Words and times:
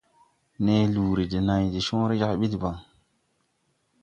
Ne 0.63 0.75
luuri 0.93 1.25
de 1.33 1.39
nãy 1.49 1.65
de 1.73 1.79
cõõre 1.87 2.15
jag 2.21 2.33
ɓi 2.39 2.47
debaŋ. 2.51 2.77